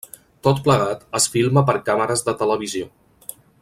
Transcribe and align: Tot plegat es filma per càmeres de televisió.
Tot 0.47 0.61
plegat 0.67 1.03
es 1.19 1.29
filma 1.35 1.65
per 1.69 1.77
càmeres 1.91 2.27
de 2.31 2.37
televisió. 2.43 2.93